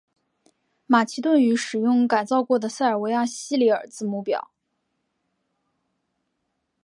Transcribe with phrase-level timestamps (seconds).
[0.87, 4.49] 马其顿语使用改造过的塞尔维亚西里尔字母表。